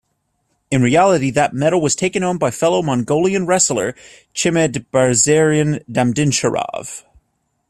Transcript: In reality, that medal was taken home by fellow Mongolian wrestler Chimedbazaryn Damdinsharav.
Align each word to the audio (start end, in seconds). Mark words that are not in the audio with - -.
In 0.71 0.81
reality, 0.81 1.29
that 1.29 1.53
medal 1.53 1.79
was 1.79 1.95
taken 1.95 2.23
home 2.23 2.39
by 2.39 2.49
fellow 2.49 2.81
Mongolian 2.81 3.45
wrestler 3.45 3.93
Chimedbazaryn 4.33 5.83
Damdinsharav. 5.87 7.03